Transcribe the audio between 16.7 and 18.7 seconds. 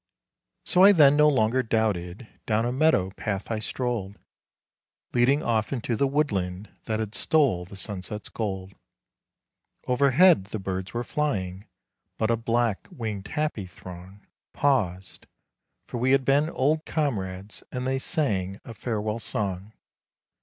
comrades and they sang